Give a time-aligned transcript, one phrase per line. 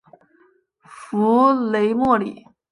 [0.81, 2.43] 弗雷默里。